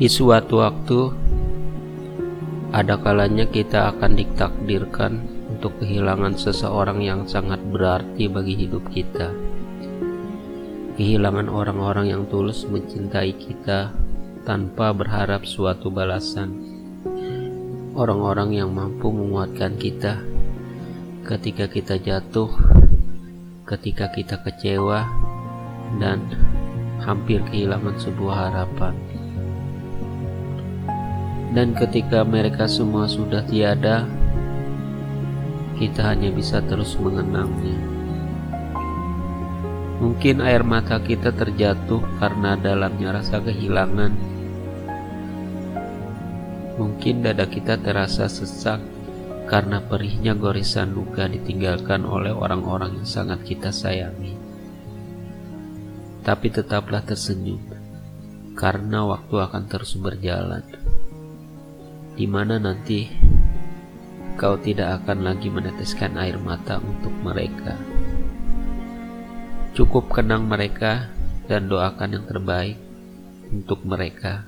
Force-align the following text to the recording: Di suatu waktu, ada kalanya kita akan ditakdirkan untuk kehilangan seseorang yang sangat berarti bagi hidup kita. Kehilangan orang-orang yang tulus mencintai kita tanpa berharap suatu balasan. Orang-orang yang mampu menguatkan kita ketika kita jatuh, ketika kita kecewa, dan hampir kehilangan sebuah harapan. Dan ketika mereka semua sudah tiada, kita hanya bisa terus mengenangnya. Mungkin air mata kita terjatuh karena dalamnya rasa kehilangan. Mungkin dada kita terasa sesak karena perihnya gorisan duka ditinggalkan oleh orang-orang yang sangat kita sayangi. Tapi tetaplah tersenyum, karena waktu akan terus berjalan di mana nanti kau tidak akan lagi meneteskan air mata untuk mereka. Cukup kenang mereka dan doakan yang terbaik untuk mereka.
Di 0.00 0.08
suatu 0.08 0.64
waktu, 0.64 1.12
ada 2.72 2.96
kalanya 2.96 3.44
kita 3.44 3.92
akan 3.92 4.16
ditakdirkan 4.16 5.20
untuk 5.52 5.76
kehilangan 5.76 6.40
seseorang 6.40 7.04
yang 7.04 7.28
sangat 7.28 7.60
berarti 7.68 8.24
bagi 8.24 8.64
hidup 8.64 8.80
kita. 8.88 9.28
Kehilangan 10.96 11.52
orang-orang 11.52 12.16
yang 12.16 12.24
tulus 12.32 12.64
mencintai 12.64 13.36
kita 13.36 13.92
tanpa 14.48 14.96
berharap 14.96 15.44
suatu 15.44 15.92
balasan. 15.92 16.79
Orang-orang 17.90 18.54
yang 18.54 18.70
mampu 18.70 19.10
menguatkan 19.10 19.74
kita 19.74 20.22
ketika 21.26 21.66
kita 21.66 21.98
jatuh, 21.98 22.46
ketika 23.66 24.06
kita 24.14 24.38
kecewa, 24.46 25.10
dan 25.98 26.22
hampir 27.02 27.42
kehilangan 27.50 27.98
sebuah 27.98 28.36
harapan. 28.46 28.94
Dan 31.50 31.74
ketika 31.74 32.22
mereka 32.22 32.70
semua 32.70 33.10
sudah 33.10 33.42
tiada, 33.50 34.06
kita 35.74 36.14
hanya 36.14 36.30
bisa 36.30 36.62
terus 36.62 36.94
mengenangnya. 36.94 37.74
Mungkin 39.98 40.46
air 40.46 40.62
mata 40.62 41.02
kita 41.02 41.34
terjatuh 41.34 42.00
karena 42.22 42.54
dalamnya 42.54 43.18
rasa 43.18 43.42
kehilangan. 43.42 44.39
Mungkin 46.80 47.20
dada 47.20 47.44
kita 47.44 47.76
terasa 47.76 48.24
sesak 48.24 48.80
karena 49.52 49.84
perihnya 49.84 50.32
gorisan 50.32 50.96
duka 50.96 51.28
ditinggalkan 51.28 52.08
oleh 52.08 52.32
orang-orang 52.32 52.96
yang 52.96 53.08
sangat 53.08 53.44
kita 53.44 53.68
sayangi. 53.68 54.32
Tapi 56.24 56.48
tetaplah 56.48 57.04
tersenyum, 57.04 57.60
karena 58.56 59.04
waktu 59.04 59.36
akan 59.44 59.64
terus 59.68 59.92
berjalan 60.00 60.64
di 62.20 62.28
mana 62.28 62.60
nanti 62.60 63.08
kau 64.36 64.60
tidak 64.60 65.00
akan 65.00 65.24
lagi 65.24 65.48
meneteskan 65.48 66.20
air 66.20 66.36
mata 66.36 66.76
untuk 66.76 67.12
mereka. 67.24 67.80
Cukup 69.72 70.12
kenang 70.12 70.44
mereka 70.44 71.08
dan 71.48 71.72
doakan 71.72 72.20
yang 72.20 72.24
terbaik 72.28 72.76
untuk 73.48 73.80
mereka. 73.88 74.44